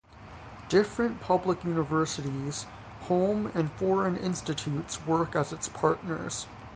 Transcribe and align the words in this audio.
Different 0.67 1.21
public 1.21 1.63
universities, 1.63 2.65
home 3.01 3.51
and 3.53 3.71
foreign 3.73 4.17
institutes 4.17 5.05
work 5.05 5.35
as 5.35 5.53
its 5.53 5.69
partners. 5.69 6.47